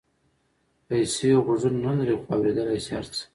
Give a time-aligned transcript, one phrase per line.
[0.87, 3.23] پیسې غوږونه نه لري خو اورېدلای شي هر څه.